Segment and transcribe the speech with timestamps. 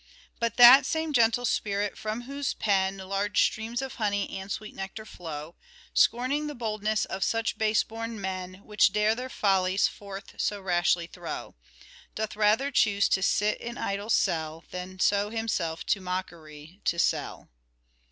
[0.41, 5.05] "But that same gentle spirit from whose pen Large streams of honey and sweet nectar
[5.05, 5.53] flow,
[5.93, 11.05] Scorning the boldness of such base born men, Which dare their follies forth so rashly
[11.05, 11.53] throw,
[12.15, 17.49] Doth rather choose to sit in idle cell, Than so himself to mockery to sell."